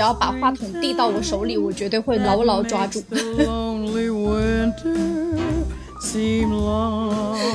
[0.00, 3.02] 只要把话筒递到我手里，我绝对会牢牢抓住。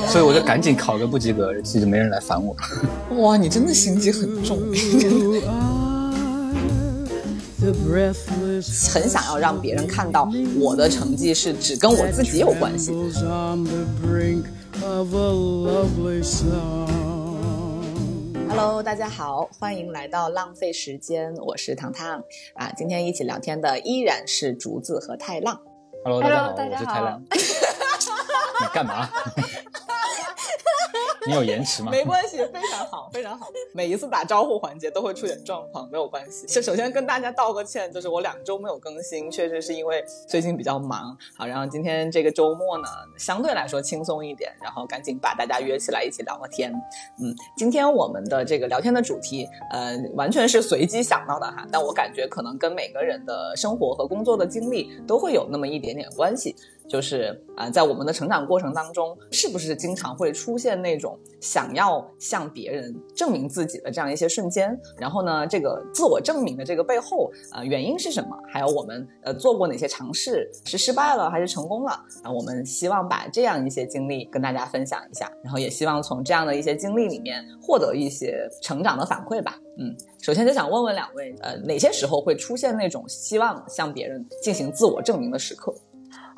[0.06, 2.56] 所以我就赶紧考个不及格，其实没人来烦我。
[3.18, 4.60] 哇，你真的心机很重，
[8.94, 12.92] 很想要让别人看到我的成绩是只跟我自己有关系。
[18.58, 22.24] Hello，大家好，欢迎来到浪费时间，我是糖糖
[22.54, 22.72] 啊。
[22.74, 25.60] 今天一起聊天的依然是竹子和太浪。
[26.02, 27.22] Hello，大家好，我是太浪。
[27.28, 29.10] 你干嘛？
[31.26, 31.90] 你有延迟吗？
[31.90, 33.48] 没关系，非常好，非常好。
[33.72, 36.46] 每一次打招呼环节都会出点状况，没有关系。
[36.46, 41.16] 先首先跟大家道个歉，就是我两周没有更新，确实是因为最近比较忙。
[41.36, 46.72] 好，然后今天这个周末呢，相对来说轻松一点，然后赶紧把大家约起来一起聊个天。
[47.20, 56.54] 嗯，今天我们的这个聊天的主题，呃，完全是随机想到的哈，但我感觉可能跟每个人的生活和工作的经历都会有那么一点点关系。
[56.88, 64.78] 就是啊，在我们的成长过程当中，是不是经常会出现那种想要向别人证明自己的这样一些瞬间？
[64.98, 68.36] 然后呢，这个自我证明的这个背后，呃，原因是什么？
[68.48, 71.92] 还有我们呃做过哪些尝试，是失败了还是成功了？
[72.22, 79.58] 啊，我们希望把这样一些经历跟大家分享一下，然后也希望从这样的一些经历里面获得一些成长的反馈吧。
[79.78, 85.74] 嗯，首先就想问问两位，呃，哪些时候会出现那种希望向别人进行自我证明的时刻？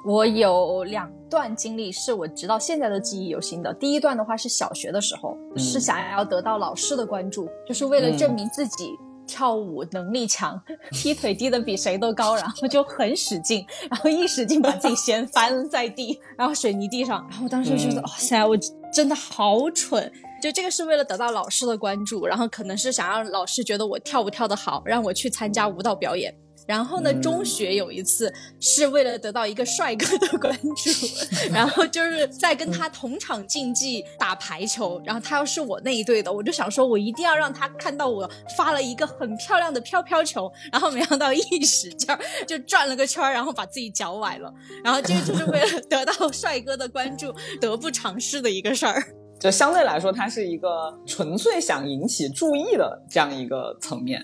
[0.05, 3.75] 我有两段经历是我直到现在都记忆犹新的。
[3.75, 8.93] 第一段的话是小学的时候，是想要得到老师的关注，就是为了证明自己
[9.27, 10.61] 跳舞能力强，
[10.93, 17.27] 踢腿踢得比谁都高，然后就很使劲， 然后一使劲把自己掀翻在地，然后水泥地上。
[17.29, 18.57] 然后我当时就觉得，哇塞，我
[18.93, 20.11] 真的好蠢！
[20.41, 26.33] 就这个是为了得到老师的关注，然后可能是想让老师觉得我跳舞跳得好，让我去参加舞蹈表演。
[26.69, 28.30] 然后呢，中学有一次
[28.61, 30.90] 是为了得到一个帅哥的 关注，
[31.51, 44.52] 然后就是在跟他同场竞技打排球，然后他要是我那一队的，我就想说，我一定要让他看到我发了一个很漂亮的飘飘球，然后没想到一使劲儿就转了个圈儿，然后把自己脚崴了，
[44.84, 49.02] 然后这个就是为了得到帅哥的关注， 得不偿失的一个事儿。
[49.40, 50.68] 就相对来说，它是一个
[51.07, 54.20] 纯粹想引起注意的这样一个层面。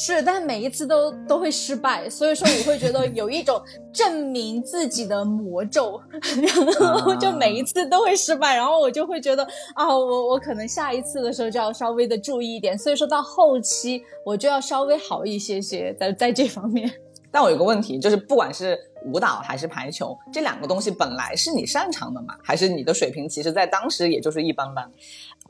[0.00, 3.60] 是，但每一次都都会失败，所以说我会觉得有一种
[3.92, 6.00] 证明自己的魔咒，
[6.40, 9.42] 然后 就每一次都会失败，然后我就会觉得
[9.74, 16.88] 啊，我我可能下一次的时候就要稍微的注意一点，所以说到后期我就要稍微好一些些，在在这方面。
[17.30, 24.90] 但我有个问题，就是不管是舞蹈还是排球，这两个东西本来是你擅长的嘛，还是你的水平其实在当时也就是一般般？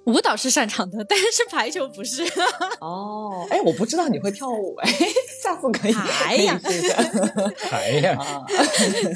[0.09, 2.25] 舞蹈是擅长的，但是排球不是。
[2.81, 4.91] 哦，哎，我不知道你会跳舞，哎，
[5.43, 5.95] 下次可以。
[6.25, 6.59] 哎呀，
[7.71, 8.19] 哎呀，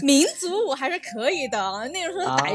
[0.03, 1.59] 民族舞还是可以的。
[1.95, 2.47] 那个时候打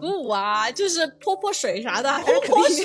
[0.00, 2.84] 鼓舞啊，就是泼泼水啥的，泼泼水，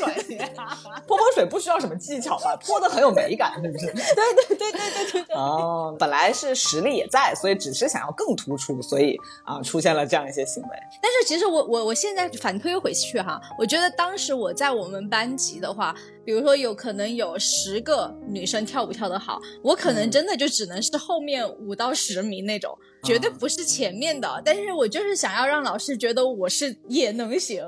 [1.08, 2.58] 泼泼水不需要什么技巧吧？
[2.58, 3.86] 泼的很有美感，是不是？
[3.88, 5.36] 对对对对对对对。
[5.38, 10.70] 哦，本来是实力也在，所以只是想要更突出，所以啊，出现了这样一些行为。
[11.02, 14.97] 但是其实我我我现在反推回去哈，我觉得当时我在我们。
[15.10, 15.94] 班级的话，
[16.24, 24.42] 比如说有可能有十个女生跳舞跳得好，我可能真的就只能是后面五到十名那种，绝对不是前面的。
[24.46, 27.64] 但是我就是想要让老师觉得我是也能行，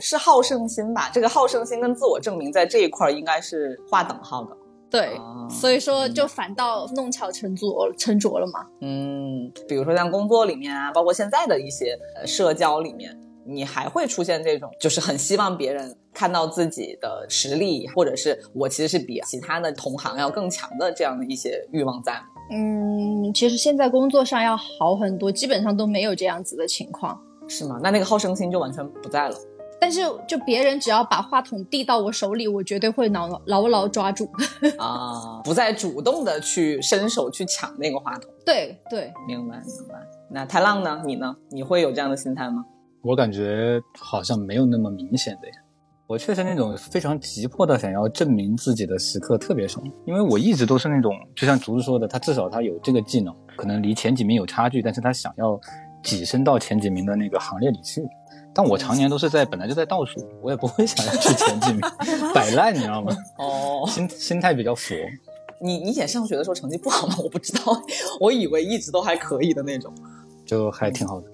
[0.00, 1.10] 是好胜心吧？
[1.12, 4.56] 这个好胜心跟自我证明在这一块应该是划等号的。
[4.90, 5.18] 对，
[5.50, 8.66] 所以说就反倒弄巧成拙成拙了嘛。
[8.80, 13.18] 嗯，比如说像工作里面啊，包括现在的一些社交里面。
[13.44, 22.20] 你还会出现这种，就是很希望别人看到自己的实力，或者是我其实是比其他的同行要更强的这样的一些欲望在。
[22.50, 27.18] 嗯，其实现在工作上要好很多，基本上都没有这样子的情况，
[27.48, 27.80] 是吗？
[27.82, 29.36] 那那个好胜心就完全不在了。
[29.80, 34.30] 但是就别人只要把话筒递到我手里，我绝对会牢牢牢抓住
[34.78, 38.30] 啊，不再主动的去伸手去抢那个话筒。
[38.46, 39.94] 对对，明白明白。
[40.30, 41.02] 那太浪呢？
[41.04, 41.34] 你呢？
[41.50, 42.64] 你会有这样的心态吗？
[43.02, 45.54] 我感觉好像没有那么明显的呀。
[46.12, 55.58] 我确实那种非常急迫的想要证明自己的时刻特别少，因为我一直都是那种，就像竹子说的，他至少他有这个技能，可能离前几名有差距，但是他想要
[56.04, 58.06] 跻身到前几名的那个行列里去。
[58.52, 61.80] 但我常年都是在本来就在倒数，我也不会想要去前几名，
[62.34, 63.16] 摆烂，你知道吗？
[63.40, 64.94] 哦，心心态比较佛。
[65.62, 67.14] 你你以前上学的时候成绩不好吗？
[67.24, 67.72] 我不知道，
[68.20, 69.90] 我以为一直都还可以的那种，
[70.44, 71.26] 就还挺好的。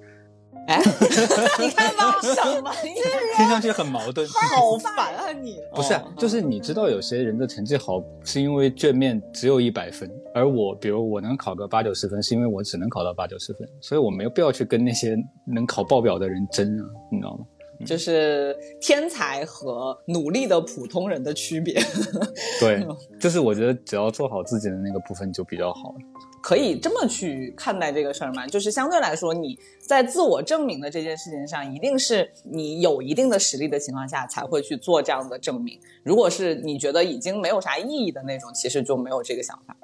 [0.68, 0.78] 哎，
[1.58, 2.80] 你看吧，什么呀？
[3.38, 4.28] 听上去很矛盾。
[4.28, 5.58] 好烦啊你！
[5.74, 15.16] 不是就是你知道有些人的成绩好是因为卷面只有一百分，而我比如我能考个八九十分，是因为我只能考到八九十分，所以我没有必要去跟那些
[15.46, 17.44] 能考爆表的人争啊，你知道吗？
[17.86, 21.80] 就是天才和努力的普通人的区别。
[22.60, 22.84] 对，
[23.20, 25.94] 就是我觉得只要做好自己的那个部分就比较好了。
[26.48, 28.46] 可以这么去看待这个事儿吗？
[28.46, 29.54] 就是相对来说，你
[29.86, 35.78] 在自我证明的这件事情上，一定是你有一定的实力的情况下才会去做这样的证明。
[36.02, 39.76] 如果是你觉得已经没有啥意义的那种，其实就没有这个想法。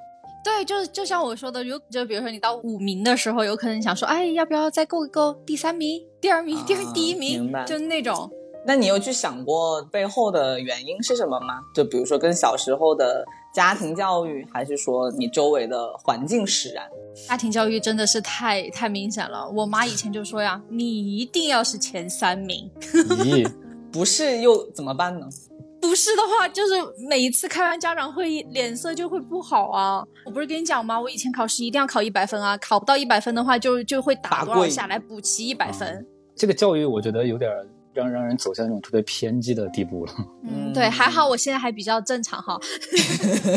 [0.42, 8.30] 对，就就像我说的，就就比如说你到五名的时候，有可能想说，哎，要不要再够一够第三名、第二名、第二、啊第一名，就那种。
[8.66, 11.60] 那你有去想过背后的原因是什么吗？
[11.74, 13.22] 就比如说跟小时候的
[13.54, 16.84] 家庭教育，还是说你周围的环境使然？
[17.28, 19.48] 家庭教育真的是太太明显了。
[19.48, 23.48] 我妈以前就说呀，你一定要是前三名，咦，
[23.92, 25.28] 不是又怎么办呢？
[25.80, 26.72] 不是的话，就是
[27.08, 30.02] 每一次开完家长会议，脸色就会不好啊。
[30.24, 31.00] 我不是跟你讲吗？
[31.00, 36.04] 我以前考试一定要考一百分啊，考不到一百分的话就，就会打多少下来补齐一百分。
[36.34, 40.12] 这个教育我觉得有点儿让让人走向那种特别偏激的地步了。
[40.44, 42.60] 嗯对，还好我现在还比较正常哈。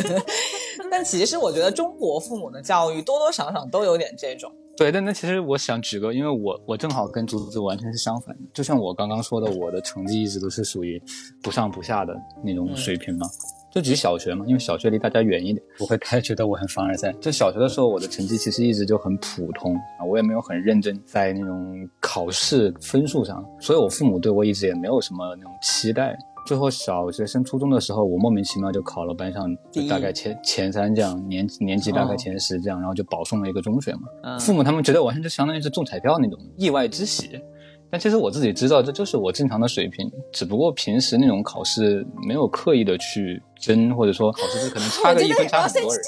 [0.89, 4.51] 但其实我觉得中国父母的教育多多少少都有点这种。
[4.77, 11.01] 对，但那其实我想举个，因为我我正好跟竹子完全是相反的，就像我刚刚说的，我的成绩一直都是属于
[11.41, 13.27] 不上不下的那种水平嘛。
[13.77, 17.13] 就举小学嘛，因为小学离大家远一点，不会太觉得我很凡尔赛。
[17.21, 26.17] 就小学的时候，我的成绩其实一直就很普通啊，我也没有很认真在那种考试分数上，所以我父母对我一直也没有什么那种期待。
[26.47, 34.07] 最后小学升初中的时候，我莫名其妙就考了班上就大概前前三这样，年年级大概哦前十这样，然后就保送了一个中学嘛。
[34.23, 37.39] 嗯，父母他们觉得我完全就相当于是中彩票那种意外之喜，
[37.89, 46.01] 但其实我自己知道这就是我正常的水平，只不过平时那种考试没有刻意的去争，或者说考试是可能 差个一分差很多人。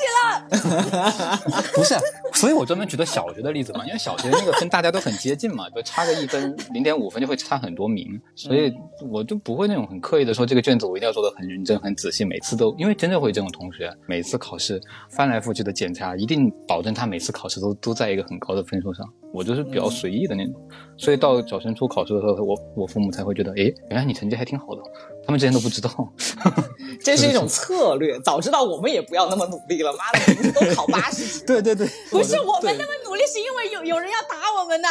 [1.73, 1.95] 不是，
[2.33, 8.73] 所以我专门举的小学的例子嘛，因为小学那个分大家都很接近嘛，就差个一分、零点五分就会差很多名，所以
[9.11, 19.07] 我就不会那种很刻意的说这个卷子我一定要做的很认真、很仔细，每次都因为真的会有这种同学，每次考试翻来覆去的检查，一定保证他每次考试都都在一个很高的分数上。
[19.31, 20.55] 我就是比较随意的那种，
[20.97, 24.81] 所以到小升初考试的时候，我我父母才会觉得，诶，原来你成绩还挺好的，
[25.29, 25.91] 他们之前都不知道。
[26.99, 28.19] 这是一种策略。
[28.21, 31.45] 早知道我们也不要那么努力了，妈的， 都考八十几。
[31.45, 34.87] 对对对，不是我们那么努力，是因为有有人要打我们呢。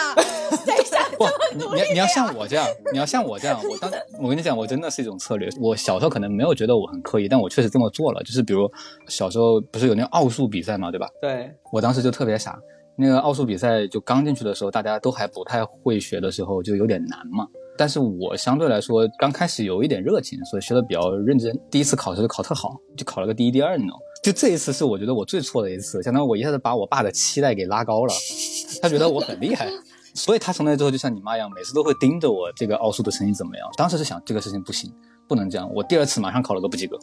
[0.65, 1.27] 等一下，不，
[1.57, 3.91] 你你要你要像我这样，你要像我这样，我当
[4.21, 5.49] 我跟你讲，我真的是一种策略。
[5.61, 8.23] 我小时候可能没有觉得我很刻意，但我确实这么做了。
[8.23, 8.71] 就是比如
[9.09, 11.09] 小时候不是有那个奥数比赛嘛，对吧？
[11.21, 12.57] 对，我当时就特别傻，
[12.97, 17.45] 那个奥数比赛就刚进去的时候，大家都还不太会学的时候，就有点难嘛。
[17.79, 21.57] 但是我相对来说刚开始有一点热情，所以学的比较认真。
[21.71, 23.97] 第一次考试就考特好，就考了个第一、第二那种。
[24.23, 28.13] 就这一次是我觉得我最错的一次，相当于我一下子把我爸的期待给拉高了，
[28.83, 29.71] 他觉得我很厉害。
[30.15, 33.69] 所以他从那之后就像你妈一样，每次都会盯着我这个奥数的成绩怎么样。
[33.77, 34.93] 当时是想这个事情不行，
[35.29, 35.71] 不能这样。
[35.73, 36.99] 我第二次马上考了个不及格。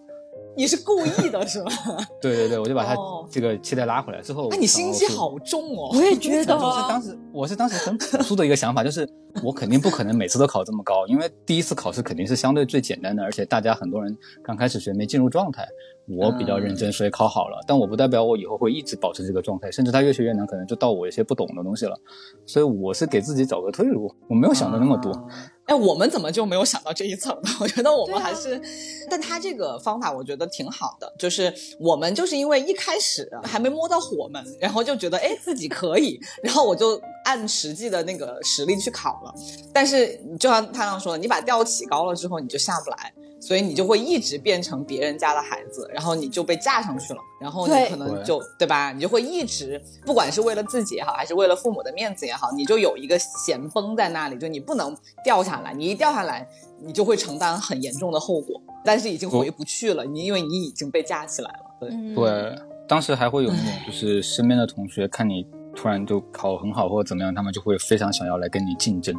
[0.58, 1.72] 你是故意的是吗？
[2.22, 4.48] 对对对，我就把他哦这个期待拉回来之后。
[4.50, 5.90] 那你心机好重哦。
[5.94, 9.08] 我也觉得 就是当时我是当时很朴素的一个想法，就是
[9.44, 15.68] 我肯定不可能每次都考这么高，因为第一次考试肯定是相对最简单的，而且大家很多人刚开始学没进入状态。
[16.08, 21.98] 我比较认真，所以考好了，但我不代表我以后会一直保持这个状态，甚至他越学越难，可能就到我一些不懂的东西了。
[22.46, 25.12] 所以我是给自己找个退路，我没有想到那么多。
[25.12, 25.24] 啊
[25.66, 27.50] 哎，我们怎么就没有想到这一层呢？
[27.60, 28.62] 我觉得我们还是，
[29.10, 39.34] 但他这个方法我觉得挺好的，就是我们就是因为一开始还没摸到火门，然后就觉得哎自己可以，然后我就按实际的那个实力去考了。
[39.74, 43.12] 但是就像他刚说的，你把调起高了之后，你就下不来。
[43.46, 48.92] 所以你就会一直变成别人家的孩子，然后你就被架上去了，然后你可能就对吧？
[48.92, 56.48] 你就会一直，不管是为了自己也好，还是为了父母的面子也好，你就有一个弦绷在那里，就你不能掉下来，你一掉下来，
[56.82, 62.56] 你就会承担很严重的后果，但是已经回不去了，你因为你已经被架起来了，对，嗯，对，
[62.88, 69.14] 当时还会有那种， 就是身边的同学看你突然就考很好或者怎么样，他们就会非常想要来跟你竞争。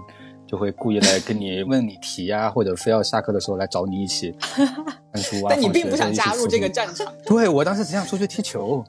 [0.46, 4.34] 就会故意来跟你问你题呀、或者非要下课的时候来找你一起
[5.12, 5.48] 看书啊。
[5.50, 7.12] 但你并不想加入这个战场。
[7.24, 8.84] 对我当时只想出去踢球，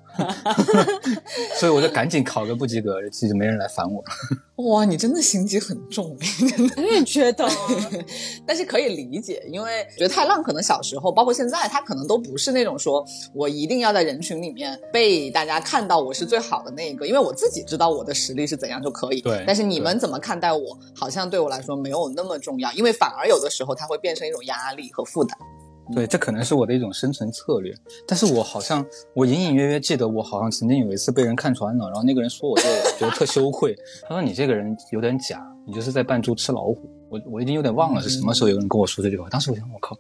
[1.60, 4.04] 所以我就赶紧考个不及格，其实没人来烦我。
[4.58, 6.18] 哇，你真的心机很重，
[6.78, 7.48] 我也觉得，
[8.44, 19.22] 但是可以理解，因为觉得太浪可能小时候，包括现在，他可能都不是那种说我一定要在人群里面被大家看到我是最好的那一个，因为我自己知道我的实力是怎样就可以。
[19.22, 25.38] 对但是你们怎么看待我，好像对我来说没有那么重要，因为反而有的时候它会变成一种压力和负担。
[25.96, 27.74] 对，这可能是我的一种生存策略。
[28.06, 33.74] 但是我好像，我隐隐约约记得，我好像曾经有一次被人看穿了，然后那个人说我这个，觉得特羞愧。
[34.02, 36.78] 他说你这个人有点假，你就是在扮猪吃老虎。
[37.10, 39.30] 我我已经有点忘了是什么时候有人跟我说这句话。
[39.30, 39.98] 当时我想，我靠，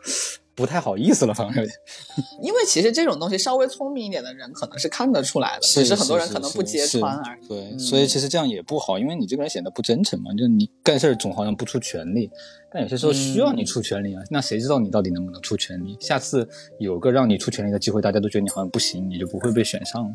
[0.57, 1.77] 不太好意思了，反正有点。
[2.41, 7.47] 因为其实这种东西稍微聪明一点的人可能是看得出来的，只是很多人可能不揭穿而已。
[7.47, 10.33] 对，所以其实这样也不好，因为你这个人显得不真诚嘛。
[10.33, 12.27] 就你干事儿总好像不出全力，
[12.73, 14.21] 但有些时候需要你出全力啊。
[14.31, 15.95] 那谁知道你到底能不能出全力？
[16.01, 16.49] 下次
[16.79, 20.11] 有个让你出全力的机会，大家都觉得你好像不行，你就不会被选上了。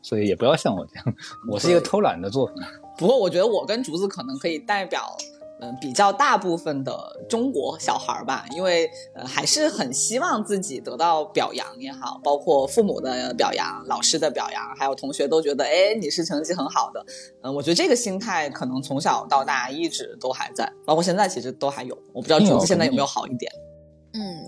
[0.00, 1.14] 所以也不要像我这样，
[1.48, 2.54] 我是一个偷懒的做法。
[2.96, 5.14] 不过我觉得我跟竹子可能可以代表。
[5.62, 17.06] 嗯，比较大部分的中国小孩儿吧，因为呃还是很希望自己得到表扬也好，包括父母的表扬、老师的表扬，还有同学都觉得，哎，你是成绩很好的。
[17.42, 21.96] 嗯，我觉得这个心态可能从小到大一直都还在，包括现在其实都还有。
[22.12, 23.50] 我不知道竹子现在有没有好一点。
[23.54, 23.71] 嗯，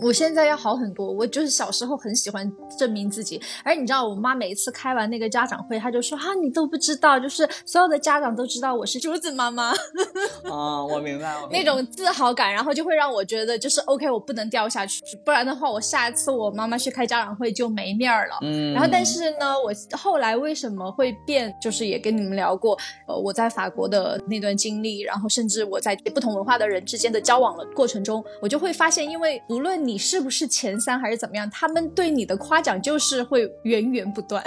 [0.00, 1.10] 我现在要好很多。
[1.10, 9.70] 我就是小时候很喜欢证明自己，而你知道，我妈每一次开完那个家长会，她就说：“哈，你都不知道，就是所有的家长都知道我是竹子妈妈。
[10.50, 18.38] ”啊，我明白，我明白那种自豪感，然后就会让我觉得就是 OK，我不能掉下去，不然的话，我下一次我妈妈去开家长会就没面儿了。
[18.42, 21.54] 嗯，然后，但是呢，我后来为什么会变？
[21.60, 34.42] 就是也跟你们聊过，呃，我在法国的那段经历，然后甚至我在不同文化的人之间的交往的过程中，我就会发现，因为无论你是不是前三还是怎么样，他们对你的夸奖就是会源源不断。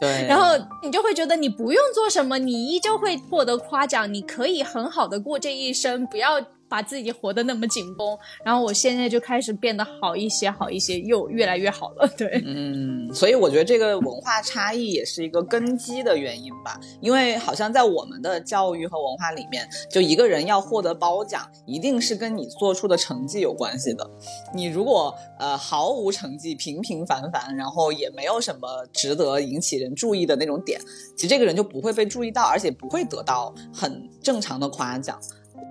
[0.00, 8.06] 对， 然后你就会觉得你不用做什么，你依旧会获得夸奖，你可以很好的过这一生，不要把自己活得那么紧绷。
[8.44, 12.08] 然后我现在就开始变得好一些，好一些，又越来越好了。
[12.16, 24.08] 对，嗯，所以我觉得这个文化差异也是一个根基的原因吧，因为好像在我们的教育和文化里面，就一个人要获得褒奖，一定是跟你做出的成绩有关系的。
[24.54, 30.80] 你如果呃毫无成绩，平平凡凡，然后也没有什么值得引起人注意的那种点，
[31.16, 35.18] 其实这个人就不会被注意到，而且不会得到很正常的夸奖。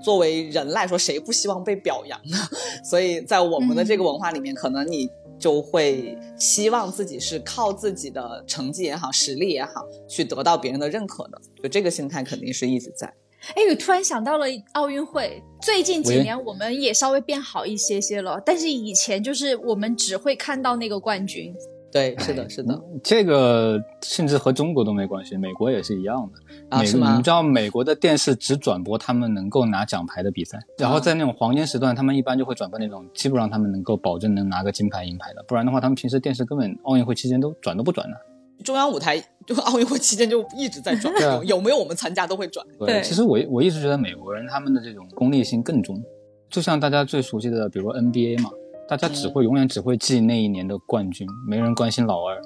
[0.03, 2.37] 作为人来说，谁不希望被表扬呢？
[2.83, 11.41] 所以在我们的这个文化里面，可能你就会希望自己是靠自己的成绩也好、实力也好，去得到别人的认可的。
[11.61, 13.11] 就这个心态肯定是一直在。
[13.53, 21.53] 哎，我突然想到了奥运会，最近几年我们也稍微变好一些些了，但是以前就是我们只会看到那个冠军。
[21.95, 26.77] 对，是的，是的，嗯这个甚至和中国都没关系，美国也是一样的。
[26.77, 27.29] 啊，是吗你知？
[27.29, 38.17] 道美国的电视只转播他们能够拿奖牌的比赛，然后在那种黄金时段，他们一般就会转播那种基本上他们能够保证能拿个金牌、银牌的，不然的话，他们平时电视根本奥运会期间都转都不转的。
[38.61, 42.65] 中央舞台就奥运会期间就一直在转，有有没有我们参加都会转。
[42.77, 46.03] 对其实我我一直觉得美国人他们的这种功利性更重，
[46.49, 48.49] 就像大家最熟悉的，比如说 NBA 嘛，
[48.87, 52.39] 大家只会永远只会记那一年的冠军，没人关心老二。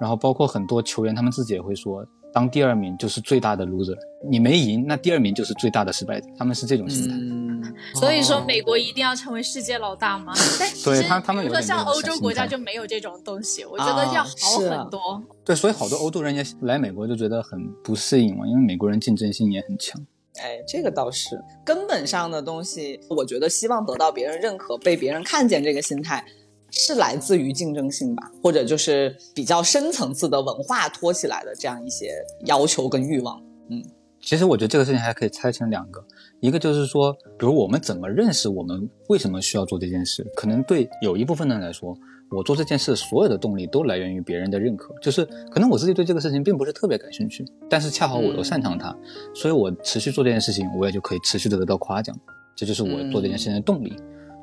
[0.00, 3.96] 然后包括很多球员，他们自己也会说，当第二名就是最大的 loser，
[4.28, 7.14] 你没赢，那第二名就是最大的失败者，他们是这种心态。
[7.14, 7.62] 嗯，
[7.94, 10.32] 所以说，哦美国一定要成为世界老大吗？
[10.58, 15.22] 但 对他他们比如说像有点这种欧洲国家就没有这种东西，我觉得要好很多。
[15.44, 20.04] 对，所以好多欧洲人也来美国就觉得很不适应嘛，因为美国人竞争性也很强。
[20.42, 23.00] 哎，这个倒是根本上的东西。
[23.08, 26.24] 我觉得希望得到别人认可、被别人看见，这个心态
[26.70, 32.12] 是来自于竞争性吧，或者就是比较深层次的文化托起来的这样一些
[32.46, 33.40] 要求跟欲望。
[33.70, 33.82] 嗯
[34.20, 36.02] 其实我觉得这个事情还可以拆成两个，
[36.40, 41.94] 一个就是说，比如我们怎么认识我们为什么需要做这件事，可能对有一部分人来说，
[42.30, 48.96] 我做这件事所有的动力都来源于别人的认可，就是可能我自己对这个事情并不是特别感兴趣，但是恰好我又擅长它，
[49.34, 52.16] 所以我持续做这件事情，我也就可以持续的得到夸奖，
[52.56, 53.94] 这就是我做这件事情的动力。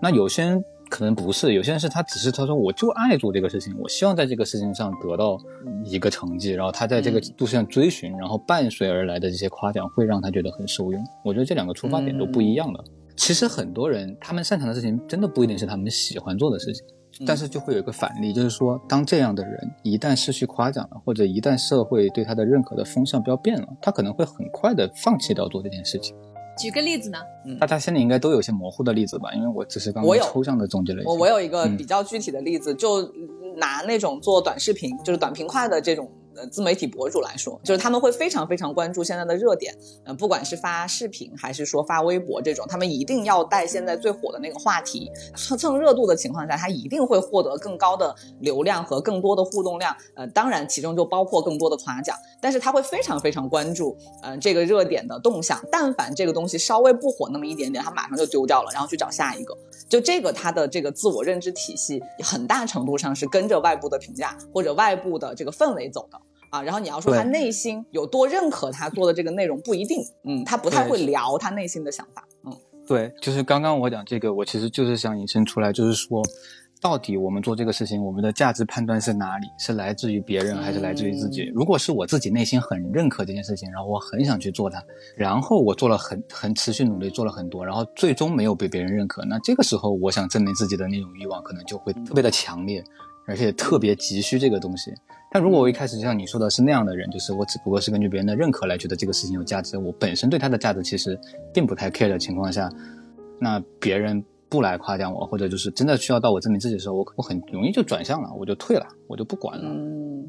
[0.01, 5.37] 那有些人可能不是，有些人是他只是他说我就爱做这个事情，我希望在这个事情上得到
[5.83, 11.03] 一个成绩，然后他在这个路上追寻，然后伴随而来的这些夸奖会让他觉得很受用。
[11.23, 12.83] 我觉得这两个出发点都不一样的。
[13.17, 16.85] 其实很多人他们擅长的事情真的不一定是他们喜欢做的事情。
[17.25, 26.15] 但是就会有一个反例，就是说，当这样的人一旦失去夸奖了，或者一旦社会对他的认可的风向标变了，他可能会很快的放弃掉做这件事情。
[26.57, 27.17] 举个例子呢？
[27.59, 29.33] 大家心里应该都有些模糊的例子吧？
[29.33, 31.09] 因为我只是刚刚抽象的总结了一下。
[31.09, 33.01] 我我有一个比较具体的例子，就
[33.57, 36.09] 拿那种做短视频，就是短平快的这种。
[36.41, 59.55] 呃，自媒体博主来说，就是他们会非常非常关注现在的热点，嗯，不管是发视频还是说发微博这种，他们一定要带现在最火的那个话题，蹭蹭热度的情况下，他一定会获得更高的流量和更多的互动量，呃，当然其中就包括更多的夸奖，但是他会非常非常关注，嗯，这个热点的动向，但凡这个东西稍微不火那么一点点，他马上就丢掉了，然后去找下一个，
[59.87, 66.19] 就这个他的这个自我认知体系，很大程度上是跟着外部的评价或者外部的这个氛围走的。
[66.51, 72.53] 啊，然后你要说他内心有多认可他做的这个内容，不一定，嗯，他不太会聊他内心的想法，嗯，
[72.85, 76.21] 对，就是刚刚我讲这个，我其实就是想引申出来，就是说，
[76.81, 79.47] 到底我们做这个事情，我们的价值判断是哪里？
[79.57, 81.49] 是来自于别人，还是来自于自己？
[81.55, 84.83] 如果是我自己内心很认可这件事情，然后我很想去做它，
[85.15, 92.83] 然后我做了很很持续努力，做了很多，然后最终没有被别人认可，那这个时候我想证明自己的那种欲望可能就会特别的强烈，
[93.25, 94.91] 而且特别急需这个东西。
[95.33, 101.17] 但如果我一开始就像你说的是那样的人，就是我只不过是根据别人的认可来觉得这个事情有价值，我本身对它的价值其实
[101.53, 102.69] 并不太 care 的情况下，
[103.39, 109.71] 那别人不来夸奖我，或者就是真的需要到我证明自己的时候，我我很容易就转向了，我就退了，我就不管了，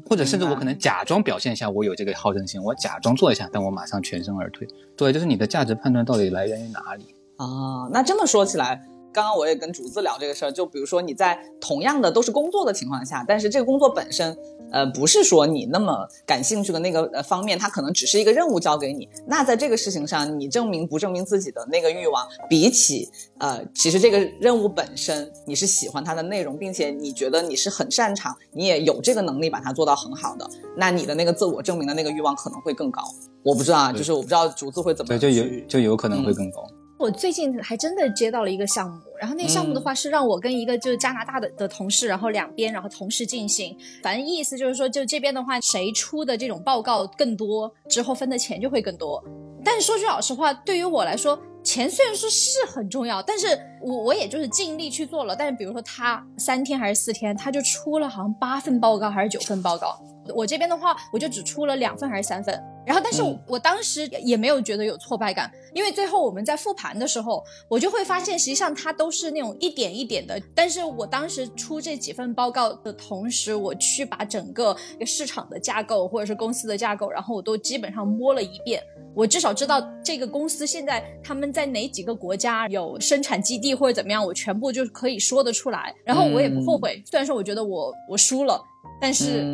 [0.09, 4.65] 或者甚至我可能假装表现一下我有这个好胜心，我假装做一下，但我马上全身而退。
[4.95, 7.89] 对，就是你的价值判断到底来源于哪里啊？
[7.91, 8.87] 那这么说起来。
[9.13, 14.35] 刚刚我也跟竹子聊这个事儿，就比如说你在同样的都是工作的情况下，但是这个工作本身，
[14.71, 19.07] 呃，不是说你那么感兴趣的那个呃方面，它可能只是一个任务交给你。
[19.27, 33.03] 那在这个事情上，你证明不证明自己的那个欲望，比起呃，其实这个任务本身你是喜欢它的内容，并且你觉得你是很擅长，你也有这个能力把它做到很好的，那你的那个自我证明的那个欲望可能会更高。
[33.43, 36.65] 我不知道啊，就是我不知道竹子会怎么对，就有就有可能会更高。
[37.03, 49.21] 我最近还真的接到了一个项目，然后那个项目的话是让我跟一个就是加拿大的的同事，然后两边然后同时进行，反正意思就是说，就这边的话谁出的这种报告更多，之后分的钱就会更多。
[49.65, 53.47] 但是说句老实话，对于我来说，钱虽然说是很重要，但是
[53.81, 55.35] 我我也就是尽力去做了。
[55.35, 59.99] 但是比如说他三天还是四天，他就出了好像八份报告还是九份报告，
[60.33, 62.57] 我这边的话我就只出了两份还是三份。
[62.85, 70.41] 然后，但是我当时也没有觉得有挫败感，因为最后我们在复盘的时候，我就会发现，实际上它都是那种一点一点的。
[70.53, 74.75] 但是我当时出这几份报告的同时，我去把整个
[75.05, 78.83] 市场的架构或者是公司的架构，然后我都基本上摸了一遍，
[79.15, 85.95] 我至少知道这个公司现在他们在哪几个国家有生产基地或者怎么样，我全部就可以说得出来。
[86.03, 88.61] 然后我也不后悔，虽然说我觉得我我输了。
[89.03, 89.45] 但是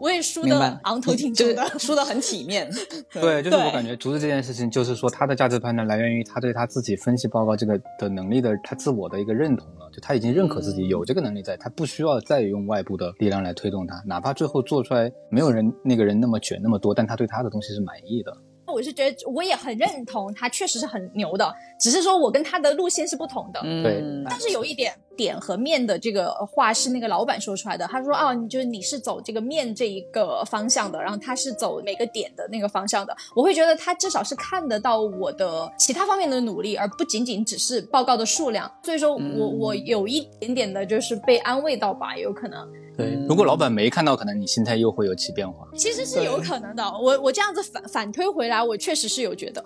[0.00, 2.66] 我也输的昂头挺胸的， 输的很体面。
[3.12, 18.34] 对，就是我感觉竹子这件事情，就是说他的价值判断来源于他对他自己分析报告这个的能力的他自我的一个认同了，就他已经认可自己有这个能力，在他不需要再用外部的力量来推动他，哪怕最后做出来没有人那个人那么卷那么多，但他对他的东西是满意的。
[18.66, 23.60] 我是觉得我也很认同他，确实是很牛的，只是说我跟他的路线是不同的。
[23.60, 24.94] 对，但是有一点。
[25.16, 27.86] 点和面的这个话是那个老板说出来的。
[27.86, 33.16] 他说：“哦，你就是你是走这个面这一个方向的，然后他是走每个点的那个方向的。
[33.34, 38.70] 我会觉得他至少是看得到我的其他方面的努力，而不仅仅只是报告的数量。
[38.82, 42.66] 所以说我我有一点点的就是被安慰到吧，有可能。
[42.96, 45.66] 对，如果老板没看到，可能你心态又会有起变化。
[45.74, 46.82] 其实是有可能的。
[46.98, 49.62] 我我这样子反反推回来，我确实是有觉得。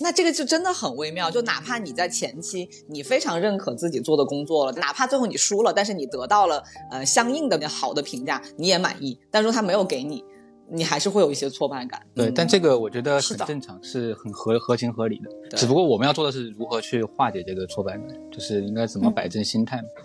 [0.00, 1.30] 那这个就真的很微妙。
[1.30, 9.18] 就哪怕你在前期你非常认可自己做的工作了，哪怕最后你输了，但是你得到了呃相应的好的评价，你也满意。
[9.30, 10.24] 但是他没有给你，
[10.70, 12.00] 你还是会有一些挫败感。
[12.14, 15.56] 对，但这个我觉得很正常，是很合合情合理的。
[15.56, 19.78] 只不过我们要做的是如何去化解这个挫败感，就是应该怎么摆正心态。
[19.78, 20.04] 嗯，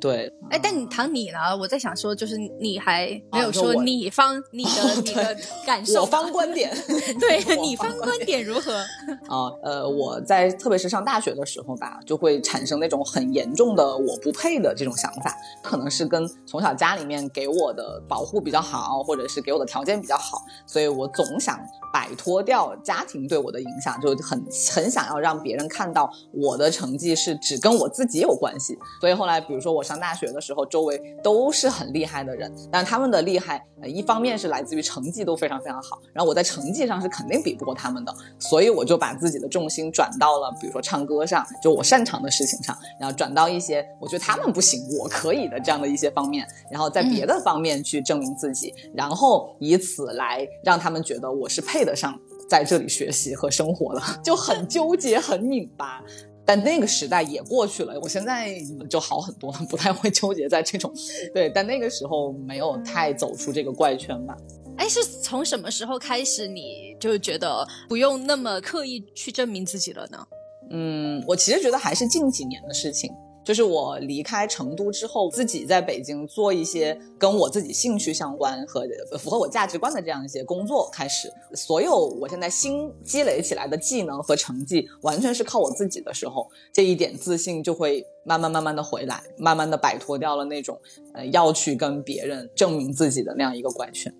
[0.00, 0.32] 对。
[0.50, 1.56] 哎，但你谈你呢？
[1.60, 6.74] 我在想说，就是你还没有说你方你的 你的感受，我方观点，
[7.20, 8.72] 对 你方观点如何？
[9.28, 21.60] 啊，呃，我在特别是上大学的时候吧，就会产生那种很严重的我不配的这种想法，可能是跟从小家里面给我的保护比较好，或者是给我的条件比较好，所以我总想
[21.92, 24.42] 摆脱掉家庭对我的影响，就很
[24.74, 29.27] 很想要让别人看到我的成绩是只跟我自己有关系，所以后。
[29.28, 52.18] 来，比如说我上大学的时候，周围都是很厉害的人，但他们的厉害，一方面是来自于成绩都非常非常好，然后我在成绩上是肯定比不过他们的，所以我就把自己的重心转到了，比如说唱歌上，就我擅长的事情上，然后转到一些我觉得他们不行，我可以的这样的一些方面，然后在别的方面去证明自己，然后以此来让他们觉得我是配得上。
[52.48, 56.02] 在这里学习和生活的， 就很纠结，很拧巴。
[56.48, 58.58] 但那个时代也过去了，我现在
[58.88, 60.90] 就好很多了， 不太会纠结在这种，
[61.34, 61.50] 对。
[61.50, 64.34] 但那个时候没有太走出这个怪圈吧。
[64.78, 70.26] 哎，是从什么时候开始你就觉得不用那么刻意去证明自己了呢？
[70.70, 73.10] 嗯，我其实觉得还是近几年的事情。
[73.48, 78.86] 就是我离开成都之后，自己在北京做一些跟我自己兴趣相关和
[79.18, 90.78] 符合我价值观的这样一些工作，开始所有我现在新积累起来的技能和成绩，完全是靠我自己的时候，这一点自信就会慢慢慢慢的回来，慢慢的摆脱掉了那种
[91.14, 94.14] 呃要去跟别人证明自己的那样一个怪圈。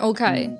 [0.00, 0.50] OK，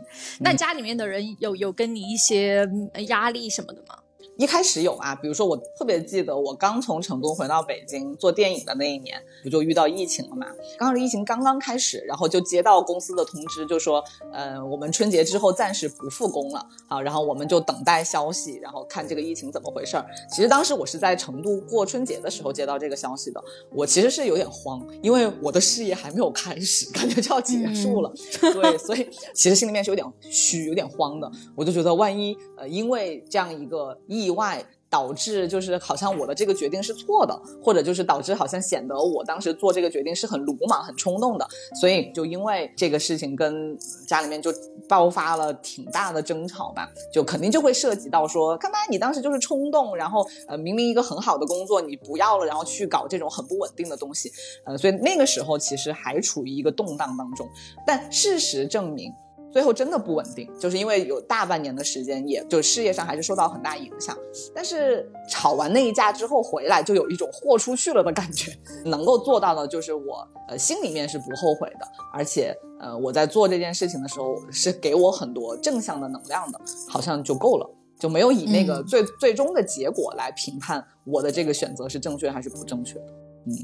[0.40, 2.66] 那家里面的人有有跟你一些
[3.08, 3.98] 压力什么的吗？
[4.36, 10.46] 一开始有啊，比如说我特别记得我刚从成都回到北京做电影的那一年，不就遇到疫情了嘛？
[10.76, 20.04] 刚好疫情刚刚开始，然后就接到公司的通知，就说，呃，我们春节之后暂时不复工了好，然后我们就等待消息，然后看这个疫情怎么回事儿。
[20.28, 31.30] 其实当时我是在成都过春节的时候接到这个消息的，我其实是有点慌，因为我的事业还没有开始，感觉就要结束了， 对，所以其实心里面是有点虚、有点慌的。
[31.54, 41.44] 我就觉得万一呃，因为这样一个疫意外导致就是好像我的这个决定是错的，或者就是导致好像显得我当时做这个决定是很鲁莽、很冲动的，
[41.80, 44.52] 所以就因为这个事情跟家里面就
[44.88, 54.30] 爆发了挺大的争吵吧，就肯定就会涉及到说，干嘛你当时就是冲动，然后呃明明一个很好的工作你不要了，然后去搞这种很不稳定的东西，
[54.64, 57.48] 呃，所以那个时候其实还处于一个动荡当中，
[57.84, 59.12] 但事实证明。
[59.54, 64.18] 最后真的不稳定，就是因为有大半年的时间，也就事业上还是受到很大影响。
[64.52, 68.52] 但是吵完那一架之后回来，就有一种豁出去了的感觉。
[68.84, 83.04] 能够做到的，就是我呃心里面是不后悔的，而且呃我在做这件事情的时候是给我很多正向的能量的，好像就够了，就没有以那个最最终的结果来评判我的这个选择是正确还是不正确的。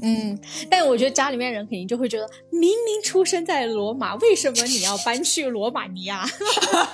[0.03, 0.39] 嗯，
[0.69, 6.23] 但我觉得家里面人肯定就会觉得，明明出生在罗马，为什么你要搬去罗马尼亚？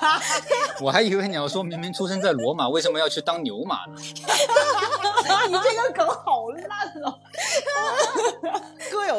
[0.81, 3.95] 我还以为你要说明明出生在罗马，为什么要去当牛马呢？
[5.47, 7.19] 你这个梗好烂哦！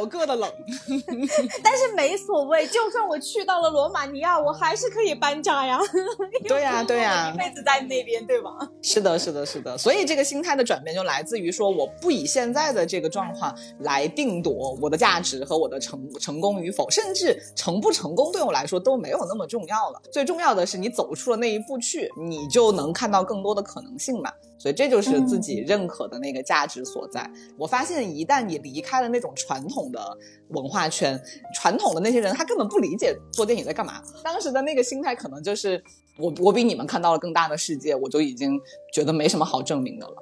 [0.07, 0.51] 各有各的冷，
[1.63, 5.79] 但是没所谓，就算我去到了罗马尼亚，我还是可以搬家呀。
[6.47, 8.51] 对呀，对呀，一辈子在那边，对吧？
[8.83, 9.77] 是的，是的，是的。
[9.77, 20.01] 所以这个心态的转变就来自于说，我不以现在的这个状况来定夺我的价值和我的成成功与否，甚至成不成功对我来说都没有那么重要了。
[20.13, 24.33] 最重要的是，你走出了那一步去，你就能看到更多的可能性嘛。
[24.59, 27.31] 所以这就是自己认可的那个价值所在。
[27.57, 30.19] 我发现，一旦你离开了那种传统的
[30.49, 31.21] 文化圈，
[31.55, 34.03] 传统的那些人，他根本不理解做电影在干嘛。
[34.25, 35.83] 当时的那个心态，可能就是
[36.19, 38.61] 我我比你们看到了更大的世界，我就已经
[38.93, 40.15] 觉得没什么好证明的了。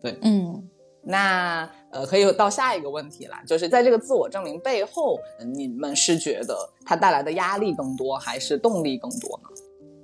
[0.00, 0.68] 对，嗯，
[1.02, 5.18] 那呃，可以到下一个问题啦，就是在这个自我证明背后，
[5.54, 9.48] 你们是觉得它带来的压力更多，还是动力更多呢？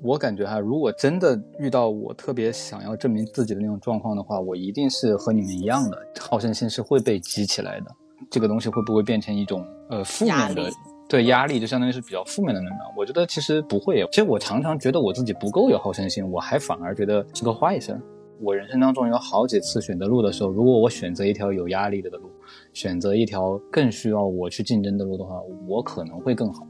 [0.01, 7.87] 我感觉哈，如果真的遇到我特别想要证明自己的那种状况的话，我一定是和你们一样的，好胜心是会被激起来的。
[8.31, 10.71] 这个东西会不会变成一种呃负面的？
[11.09, 12.81] 对压力就相当于是比较负面的能量。
[12.97, 14.07] 我觉得其实不会。
[14.13, 17.99] 其实我常常觉得我自己不够有好胜心，我还反而觉得是个坏事。
[18.41, 22.31] 我人生当中有好几次选择路的时候，如果我选择一条有压力的的路，
[22.73, 26.65] 选择一条更需要我去竞争的路的话，我可能会更好。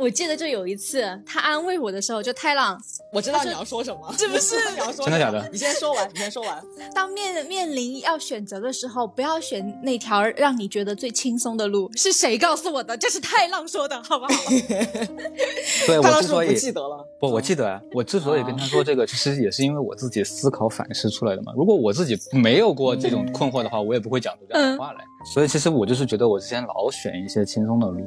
[0.00, 2.80] 我记得就有一次，他安慰我的时候，就太浪，
[3.12, 4.56] 我知道你要说什么，是不是？
[4.72, 5.46] 你要说真的假的？
[5.52, 6.58] 你先说完，你先说完。
[6.94, 11.90] 当面面临要选择的时候，不要选那条让你觉得最轻松的路。
[11.96, 12.96] 是谁告诉我的？
[12.96, 14.32] 这是太浪说的，好不好？
[15.86, 17.78] 对，我之所以不记得了，不，我记得啊。
[17.92, 21.52] 我之所以跟他说这个，其实也是因为我自己思考反思出来的嘛。
[21.54, 25.04] 如果我自己没有过这种困惑的话，我也不会讲出这样的话来。
[25.34, 28.00] 所以其实我就是觉得我之前老选一些轻松的路。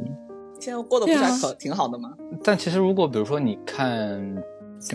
[0.63, 2.13] 现在过得不是还可挺好的吗？
[2.43, 4.43] 但其实如果比如说你看。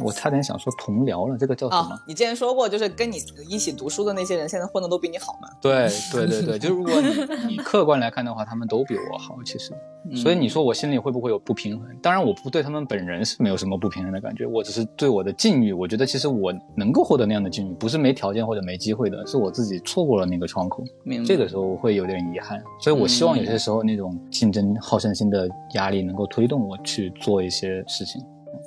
[0.03, 1.99] 我差点想说同僚了，这个叫什么？
[2.07, 3.17] 你之前说过，就是跟你
[3.49, 5.49] 一起读书的那些人，现在混的都比你好嘛？
[5.61, 9.73] 对对对对，就如果你 你客观来看的话，他们都比我好，其实。
[10.15, 11.87] 所以你说我心里会不会有不平衡？
[12.01, 20.83] 当然，我不对他们本人是没有什么不平衡的感觉，我只是对我的境遇，我觉得其实我能够获得那样的境遇，不是没条件或者没机会的，是我自己错过了那个窗口。
[21.27, 28.23] 这个时候会有点遗憾，所以我希望有些时候那种竞争好胜心的压力能够推动我去做一些事情。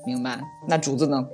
[0.05, 1.25] 明白，那竹子呢？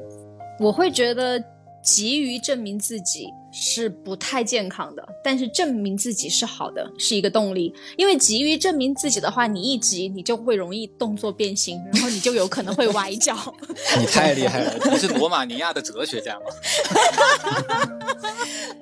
[0.60, 1.43] 我会觉得
[1.84, 7.74] 急于证明自己是不太健康的，但是证明自己是好的，是一个动力。
[7.96, 11.80] 因为急于证明自己的话，你一急，你就会容易动作变形，
[12.17, 13.38] 你你就有可能会崴脚。
[13.99, 16.45] 你太厉害了， 你是罗马尼亚的哲学家吗？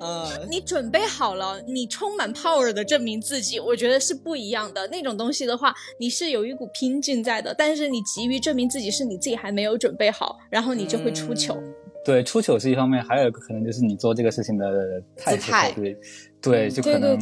[0.00, 4.86] 嗯，你准备好了，你充满 power 的证明自己，我觉得是不一样的。
[4.88, 11.58] 那种东西的话，你是有一股拼劲在的，但是你急于证明自己，是你自己还没有准备好，然后你就会出糗。
[12.04, 14.66] 对，出糗是一方面，还有一个可能就是你做这个事情的
[15.16, 15.36] 态
[15.72, 15.98] 度，对，
[16.50, 17.18] 对，就可能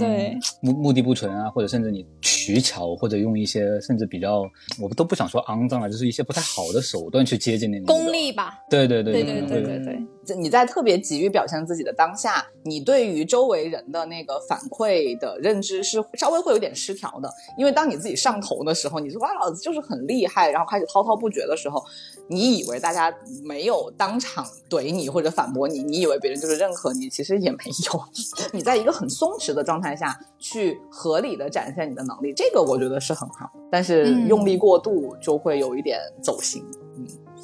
[0.61, 4.43] 目目的不纯啊，或者甚至你取巧，或者用一些甚至比较，
[4.81, 8.59] 我们都不想说肮脏了，就是一些不太好的手段去接近那个功利吧。
[8.71, 10.03] 对对对对对对对对。
[10.37, 17.31] 你在特别急于表现自己的当下，你对于周围人的那个反馈的认知是稍微会有点失调的。
[17.59, 21.83] 因为当你自己上头的时候，你说哇老子就是很厉害，然后开始滔滔不绝的时候，
[22.29, 28.05] 你以为大家没有当场怼你或者反驳你，你以为别人就是认可你，其实也没有。
[28.53, 33.51] 你在一个很松弛的状态下去合理的展现你的能力，这个我觉得是很好。
[33.71, 36.65] 但是用力过度就会有一点走心。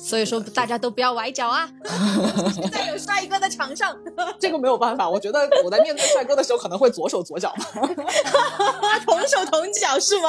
[0.02, 1.70] 所以说，大家都不要崴脚啊！
[2.72, 3.96] 在有帅哥的场上，
[4.40, 5.08] 这个没有办法。
[5.08, 7.54] 我觉得我在面对帅哥的时候，可能会左手左脚，
[9.04, 10.28] 同手同脚是吗？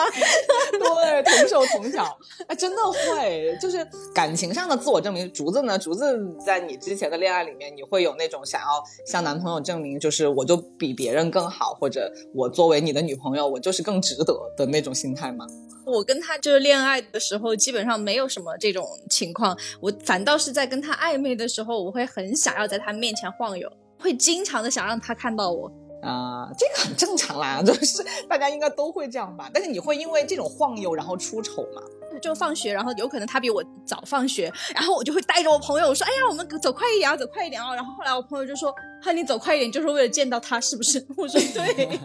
[0.71, 2.05] 对，同手同脚。
[2.47, 5.31] 哎，真的会，就是感情上的自我证明。
[5.31, 5.79] 竹子呢？
[5.79, 8.67] 竹子在你之前的恋爱里面，你会有那种想要
[9.07, 15.45] 向男朋友证明，就是我就比别人更好，或者我作为你的女朋友，我就是更值得的那种心态吗？
[15.86, 19.58] 我跟他就是恋爱的时候，基本上没有什么这种情况。
[19.80, 25.72] 我反倒是在跟他暧昧的时候，我会很想要在他面前晃悠，会经常的想让他看到我。
[26.02, 29.48] 啊，这个很正常啦， 就是大家应该都会这样吧。
[29.54, 31.82] 但是你会因为这种晃悠然后出丑吗？
[32.20, 41.85] 就放学，然后有可能他比我早放学，然后我就会带着我朋友说：“哎呀，我们走快一点啊，走快一点啊。”然后后来我朋友就说：“哈，你走快一点就是为了见到他，是不是？” 我说：“对。”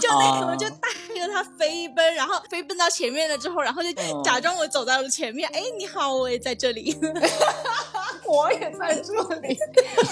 [0.00, 5.48] 就那种就带着他飞奔，然后飞奔到前面了之后，然后就假装我走到了前面。
[5.52, 6.96] 哎，你好，我也在这里。
[8.26, 9.58] 我也在这里。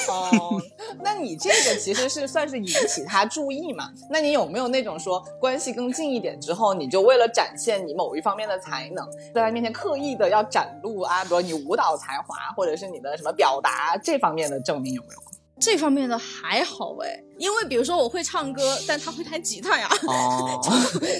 [0.08, 0.60] 哦，
[1.02, 3.90] 那你这个其实是算是引起他注意嘛？
[4.10, 15.27] 那你有没有那种说关系更近一点之后，你就为了展现你某一方面的才能，在他面前刻意的要展露啊，比如你舞蹈才华，或者是你的什么表达这方面的证明有没有？
[15.60, 20.60] 这方面的还好哎，因为比如说我会唱歌，但他会弹吉他呀，哦，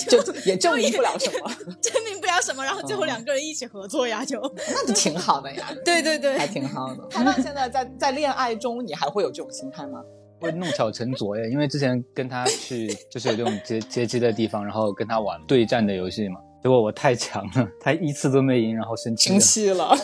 [0.09, 1.51] 就也证明不了什么，
[1.83, 7.07] 证明不了什么，然后最后两个人一起合作呀，就那就挺好的呀， 对对对，还挺好的。
[7.11, 10.01] 他到现在在在恋爱中，你还会有这种心态吗？
[10.41, 16.39] 会弄巧成拙耶，因为之前跟他去就是有这种 接接机的地方，然后跟他玩对战的游戏嘛。
[16.63, 19.97] 结果我太强了，他一次都没赢，然后生气生气了。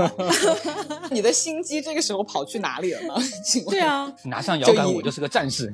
[1.10, 3.14] 你的心机这个时候跑去哪里了呢？
[3.70, 5.72] 对啊，拿上摇杆，我就是个战士。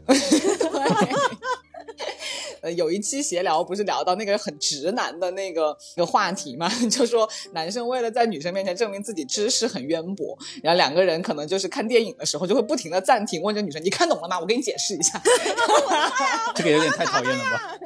[2.60, 6.68] 呃，有一期闲聊不是聊到那个很直男的那个个话题嘛？
[6.90, 14.40] 就说男生为了在女生面前证明自己知识很渊博，然后两个人可能就是看电影的时候就会不停的暂停，问这女生：“你看懂了吗？
[14.40, 15.20] 我给你解释一下。”
[16.56, 17.78] 这个有点太讨厌了吧？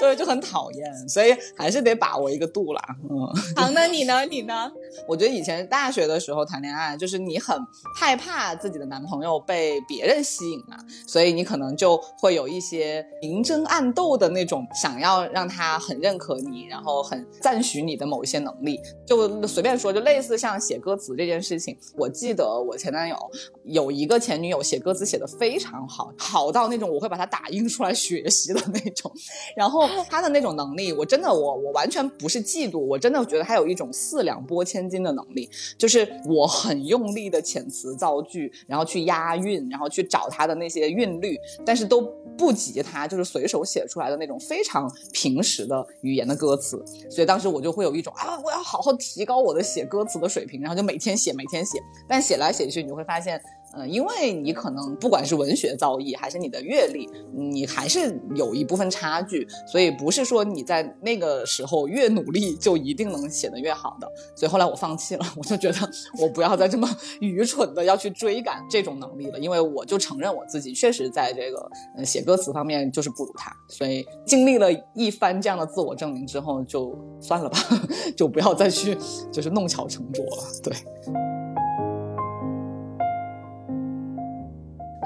[0.00, 2.82] 对，就很讨厌，所以还是得把握一个度啦。
[3.08, 4.24] 嗯，好，那你呢？
[4.26, 4.70] 你呢？
[5.06, 7.56] 我觉得以前大学的时候谈恋爱，就是你很
[7.94, 14.15] 害怕自己的男朋友被别人吸引嘛，所以你可能就会有一些明争暗斗。
[14.16, 21.76] 的那种想要让他很认可你，然后很赞许你的某一些能力，就随便说，就类似像写歌词这件事情。
[21.96, 23.16] 我记得我前男友
[23.64, 29.12] 有一个前女友写歌词写的非常好，好到那种我会把它打印出来学习的那种。
[29.56, 42.00] 然后他的那种能力，我真的我我完全不是嫉妒，我真的觉得他有一种四两拨千斤的能力，就是我很用力的遣词造句，然后去押韵，然后去找他的那些韵律，但是都
[42.36, 44.05] 不及他就是随手写出来。
[44.08, 51.82] 的那种非常平实的语言的歌词，所以当时我就会有一种啊，我要好好提高我的写歌词的水平，然后就每天写，每天写。
[52.08, 53.40] 但写来写去，你就会发现。
[53.76, 64.10] 嗯，因为你可能不管是文学造诣还是你的阅历，你还是有一部分差距，所以不是说你在那个时候越努力就一定能写得越好的。
[64.34, 65.78] 所以后来我放弃了，我就觉得
[66.20, 66.88] 我不要再这么
[67.20, 71.70] 愚蠢的要去追赶这种能力了，因为我就承认我自己确实在这个
[72.04, 73.52] 写歌词方面就是不如他。
[73.68, 77.58] 所以经历了一番这样的自我证明之后，就算了吧，
[78.16, 78.96] 就不要再去
[79.30, 80.42] 就是弄巧成拙了。
[80.62, 81.35] 对。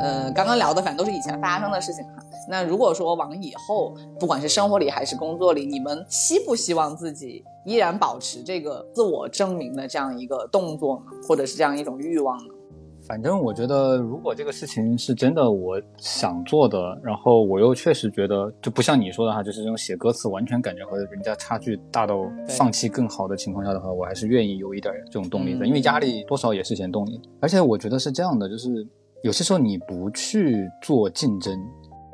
[0.00, 2.12] 呃，刚刚聊的反正都是以前发生的事情哈。
[2.48, 11.02] 那如果说往以后，不管是生活里还是工作里，你们希不希望自己依然保持这个自我证明的这样一个动作呢？
[11.28, 12.54] 或者是这样一种欲望呢？
[13.02, 27.20] 反正我觉得，如果这个事情是真的我想做的，然后我又确实觉得，就不像你说的哈，就是这种写歌词完全感觉和人家差距大到放弃更好的情况下的话，我还是愿意有一点这种动力的，因为压力多少也是些动力。
[27.40, 28.86] 而且我觉得是这样的，就是
[29.22, 31.58] 有些时候你不去做竞争，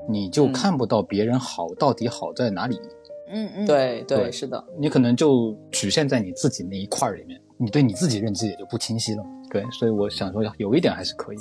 [0.08, 2.80] 你就看不到别人好到底好在哪里。
[3.28, 9.24] 嗯嗯，对对，是的，你可能就局限在你自己那一块儿里面，你对你自己认知也就不清晰了。
[9.50, 11.36] 对，所以我想说，有一点还是可以。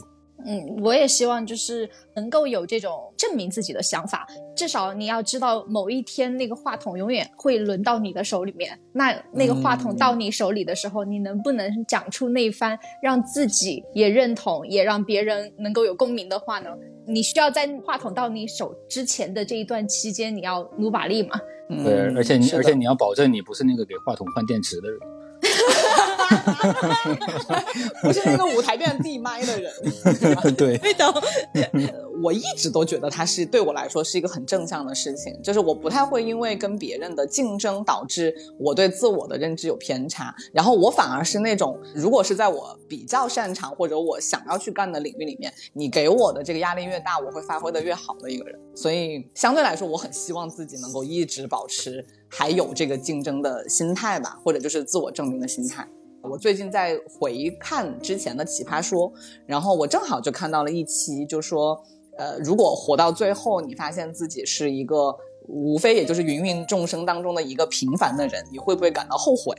[0.45, 4.27] 嗯，我也希望就是能够有这种证明自己的想法。
[4.55, 8.79] 至少你要知道，某一天那个话筒永远会轮到你的手里面。
[8.93, 16.69] 那那个话筒到你手里的时候，你能不能讲出那番让自己也认同，也让别人能够有共鸣的话呢？
[17.07, 21.39] 你需要在话筒到你手之前的这一段期间，你要努把力嘛。
[21.69, 24.99] 对，而且你而且你要保证你不是那个给话筒换电池的人。
[28.01, 29.71] 不是那个舞台边递麦的人，
[30.55, 31.13] 对，对的。
[32.23, 48.57] 我一直都觉得它是对我来说是一个很正向的事情，就是我不太会因为跟别人的竞争导致我对自我的认知有偏差，然后我反而是那种如果是在我比较擅长或者我想要去干的领域里面，你给我的这个压力越大，我会发挥的越好的一个人。
[48.73, 55.85] 所以相对来说，我很希望自己能够一直保持还有这个竞争的心态吧，或者就是自我证明的心态。
[56.29, 59.11] 我最近在回看之前的《奇葩说》，
[59.45, 61.81] 然后我正好就看到了一期，就说，
[62.17, 65.15] 呃，如果活到最后，你发现自己是一个
[65.47, 69.53] 无非也就是芸芸众生当中的一个平凡的人，你会不会感到后悔？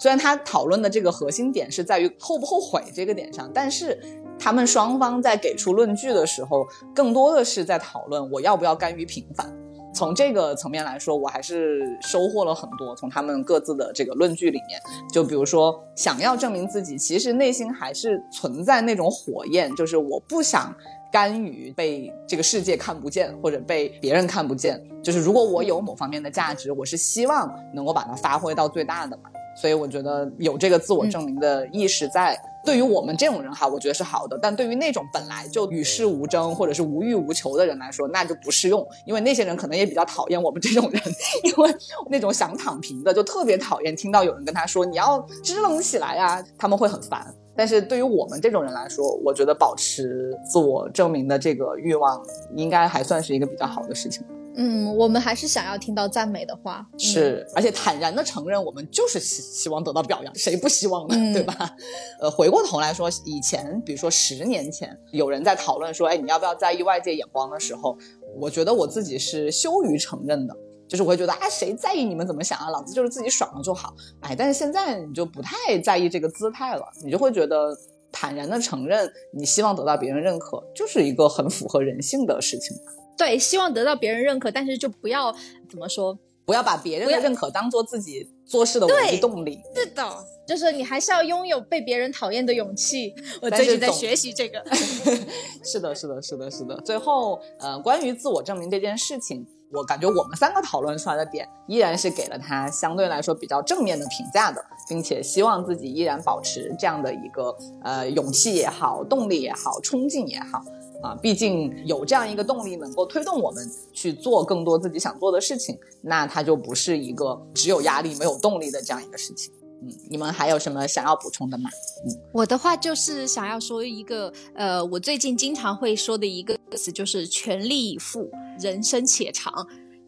[0.00, 3.98] 虽然他讨论的这个核心点是在于后不后悔这个点上，但是
[4.38, 9.54] 他们双方在给出论据的时候，更多的是在讨论我要不要甘于平凡。
[9.98, 12.94] 从这个层面来说，我还是收获了很多。
[12.94, 14.80] 从他们各自的这个论据里面，
[15.12, 20.72] 就比如说，想要证明自己，其实内心还是存在那种火焰，就是我不想
[21.10, 24.80] 甘于被这个世界看不见，或者被别人看不见。
[25.02, 29.24] 就是如果我有某方面的价值，我是希望能够把它发挥到最大的嘛。
[29.60, 32.38] 所以我觉得有这个自我证明的意识在。
[32.64, 41.02] 对于我们这种人哈，我觉得是好的，但对于那种本来就与世无争或者是无欲无求的人来说，那就不适用，因为那些人可能也比较讨厌我们这种人，
[41.44, 41.74] 因为
[42.10, 47.34] 那种想躺平的就特别讨厌听到有人跟他说你要支棱起来呀，他们会很烦。
[47.56, 52.22] 但是对于我们这种人来说，我觉得保持自我证明的这个欲望，
[52.54, 54.24] 应该还算是一个比较好的事情。
[54.60, 61.14] 嗯，我们还是想要听到赞美的话，是，而且坦然的承认，我们就是希希望得到表扬， 谁不希望呢？
[61.32, 61.54] 对吧？
[62.20, 67.96] 呃，回过头来说，以前，比如说十年前，有人在讨论说，哎，你要不要在意外界眼光的时候，
[68.36, 70.56] 我觉得我自己是羞于承认的，
[70.88, 72.68] 就是我会觉得，啊，谁在意你们怎么想啊？
[72.70, 73.94] 老子就是自己爽了就好。
[74.22, 77.68] 哎，但是现在你就不太在意这个姿态了，你就会觉得
[78.10, 82.76] 坦然的承认，你希望得到别人认可，就是一个很符合人性的事情。
[83.18, 85.34] 对，希望得到别人认可，但是就不要
[85.68, 89.60] 怎么说，不要把别人的认可当做自己做事的唯一动力。
[89.74, 93.12] 是的，就是你还是要拥有被别人讨厌的勇气。
[93.42, 94.64] 我最近在学习这个。
[95.64, 96.76] 是的，是的，是的，是的。
[96.82, 110.64] 最后，呃，关于自我证明这件事情，我感觉我们三个讨论出来的点，依然是给了他相对来说比较正面的评价的，并且希望自己依然保持这样的一个呃勇气也好，动力也好，冲劲也好。
[111.02, 119.52] 啊，毕竟有这样一个动力能够推动我们去做更多自己想做的事情，那它就不是一个只有压力没有动力的这样一个事情。
[119.80, 121.70] 嗯，你们还有什么想要补充的吗？
[122.04, 128.28] 嗯，我的话就是想要说一个，呃，我最近经常会说的一个词，就是全力以赴，
[128.60, 129.52] 人生且长。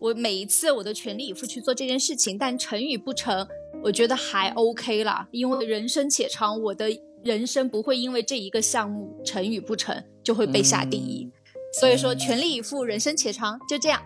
[0.01, 3.47] 我每一次我都全力以赴去做这件事情，但成与不成，
[3.85, 6.91] 我觉得还 OK 啦，因为人生且长，我的。
[7.25, 11.31] 人生不会因为这一个项目成与不成就会被下定义，
[11.79, 14.03] 所以说全力以赴，人生且长，就这样。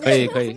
[0.00, 0.56] 可 以可以，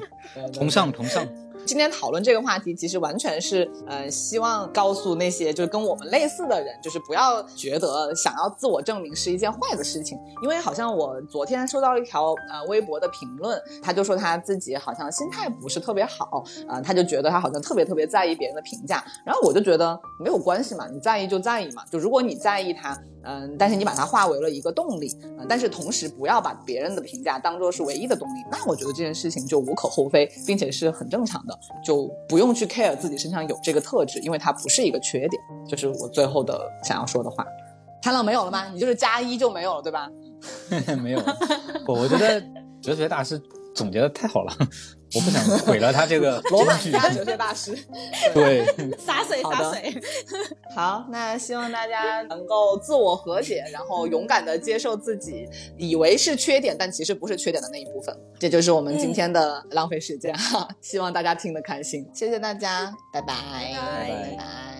[0.54, 1.28] 同上 同上。
[1.66, 10.18] 今天讨论这个话题，其实完全是呃，希望告诉那些就是跟我们类似的人，就是不要觉得想要自我证明是一件坏的事情。
[10.42, 19.04] 因为好像我昨天收到一条呃微博的评论，他就说他自己好像心态不是特别好啊，他就觉得他好像特别特别在意别人的评价。
[19.26, 22.98] 然后我就觉得没有关系嘛，你在意就在意嘛，就如果你在意他。
[23.24, 35.42] 嗯，但是你把它化为了一个动力，嗯，但是同时不要把别人的评价当做是唯一的动力，那我觉得这件事情就无可厚非，并且是很正常的，就不用去 care 自己身上有这个特质，因为它不是一个缺点。
[35.68, 37.46] 就是我最后的想要说的话。
[38.02, 38.68] 看到没有了吗？
[38.68, 40.10] 你就是加一就没有了，对吧？
[41.02, 41.20] 没有，
[41.88, 42.44] 我我觉得
[42.82, 43.42] 哲学大师
[43.74, 44.54] 总结的太好了，
[45.16, 47.78] 我不想毁了他这个 罗马家哲学大师。
[48.34, 48.66] 对，
[48.98, 50.02] 洒水洒水。
[50.76, 55.48] 好，那希望大家能够自我和解，然后勇敢的接受自己
[55.78, 58.16] 以为是缺点，但其实不是缺点的那一部分。
[58.40, 62.10] 这就是我们今天的浪费时间哈，希望大家听得开心。
[62.14, 64.73] 谢谢大家，拜拜，拜拜拜